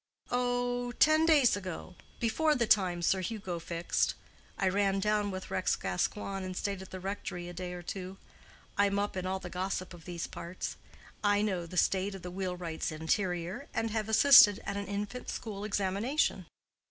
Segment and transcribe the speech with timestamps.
[0.31, 4.15] "Oh, ten days ago; before the time Sir Hugo fixed.
[4.57, 8.17] I ran down with Rex Gascoigne and stayed at the rectory a day or two.
[8.79, 10.75] I'm up in all the gossip of these parts;
[11.23, 15.63] I know the state of the wheelwright's interior, and have assisted at an infant school
[15.63, 16.47] examination.